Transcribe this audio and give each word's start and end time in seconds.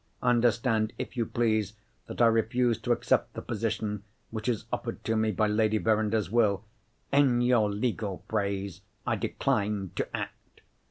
Understand, 0.23 0.93
if 0.97 1.15
you 1.15 1.27
please, 1.27 1.73
that 2.07 2.23
I 2.23 2.25
refuse 2.25 2.79
to 2.79 2.91
accept 2.91 3.33
the 3.35 3.41
position 3.43 4.01
which 4.31 4.49
is 4.49 4.65
offered 4.73 5.03
to 5.03 5.15
me 5.15 5.29
by 5.31 5.45
Lady 5.45 5.77
Verinder's 5.77 6.31
will. 6.31 6.65
In 7.13 7.39
your 7.39 7.69
legal 7.69 8.23
phrase, 8.27 8.81
I 9.05 9.15
decline 9.15 9.91
to 9.97 10.17
act. 10.17 10.61